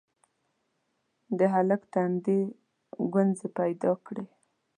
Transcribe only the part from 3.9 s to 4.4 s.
کړې: